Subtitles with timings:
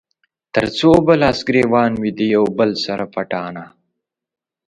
[0.55, 3.65] تر څو به لاس ګرېوان وي د يو بل سره پټانــه